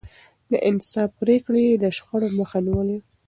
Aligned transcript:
د 0.51 0.53
انصاف 0.69 1.09
پرېکړې 1.21 1.61
يې 1.69 1.75
د 1.83 1.85
شخړو 1.97 2.27
مخه 2.39 2.57
نيوله. 2.67 2.97